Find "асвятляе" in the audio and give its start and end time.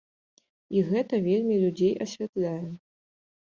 2.09-2.59